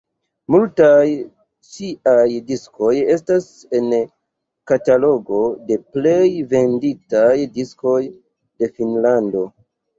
[0.53, 1.09] Multaj
[1.73, 3.45] ŝiaj diskoj estas
[3.81, 3.93] en
[4.73, 6.25] katalogo de plej
[6.57, 7.31] venditaj
[7.61, 9.49] diskoj de Finnlando.